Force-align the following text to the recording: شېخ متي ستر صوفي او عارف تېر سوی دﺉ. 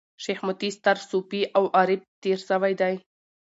شېخ 0.23 0.39
متي 0.47 0.69
ستر 0.77 0.97
صوفي 1.09 1.41
او 1.57 1.63
عارف 1.75 2.01
تېر 2.21 2.39
سوی 2.49 2.73
دﺉ. 2.79 2.95